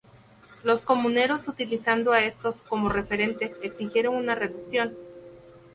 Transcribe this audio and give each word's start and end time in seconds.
Los 0.63 0.81
comuneros, 0.81 1.47
utilizando 1.47 2.11
a 2.11 2.23
estos 2.23 2.61
como 2.63 2.89
referentes, 2.89 3.51
exigieron 3.61 4.15
una 4.15 4.33
reducción. 4.33 4.97